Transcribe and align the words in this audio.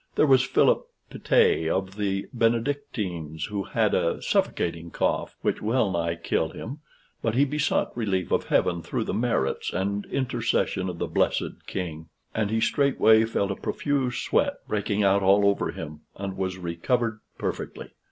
There 0.15 0.25
was 0.25 0.41
Philip 0.41 0.87
Pitet, 1.11 1.69
of 1.69 1.95
the 1.95 2.25
Benedictines, 2.33 3.43
who 3.45 3.65
had 3.65 3.93
a 3.93 4.19
suffocating 4.19 4.89
cough, 4.89 5.35
which 5.43 5.61
wellnigh 5.61 6.15
killed 6.15 6.55
him, 6.55 6.79
but 7.21 7.35
he 7.35 7.45
besought 7.45 7.95
relief 7.95 8.31
of 8.31 8.45
heaven 8.45 8.81
through 8.81 9.03
the 9.03 9.13
merits 9.13 9.71
and 9.71 10.07
intercession 10.07 10.89
of 10.89 10.97
the 10.97 11.05
blessed 11.05 11.67
king, 11.67 12.07
and 12.33 12.49
he 12.49 12.59
straightway 12.61 13.25
felt 13.25 13.51
a 13.51 13.55
profuse 13.55 14.17
sweat 14.17 14.55
breaking 14.67 15.03
out 15.03 15.21
all 15.21 15.45
over 15.45 15.69
him, 15.69 15.99
and 16.15 16.35
was 16.35 16.57
recovered 16.57 17.19
perfectly. 17.37 17.91